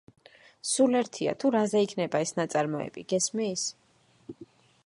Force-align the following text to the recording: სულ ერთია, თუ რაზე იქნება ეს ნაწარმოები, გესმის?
სულ 0.69 0.97
ერთია, 0.99 1.35
თუ 1.43 1.51
რაზე 1.57 1.83
იქნება 1.89 2.23
ეს 2.27 2.35
ნაწარმოები, 2.41 3.07
გესმის? 3.15 3.67